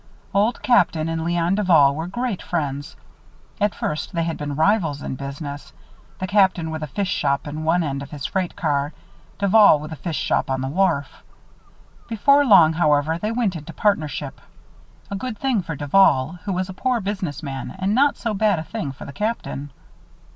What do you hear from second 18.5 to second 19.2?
a thing for the